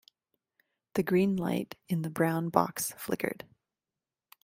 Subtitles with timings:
[0.95, 3.45] The green light in the brown box flickered.